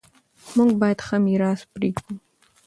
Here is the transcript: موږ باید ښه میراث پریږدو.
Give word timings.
موږ 0.55 0.69
باید 0.81 0.99
ښه 1.05 1.17
میراث 1.25 1.61
پریږدو. 1.73 2.13